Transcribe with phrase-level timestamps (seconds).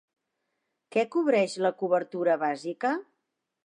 [0.95, 2.99] Què cobreix la cobertura bàsica?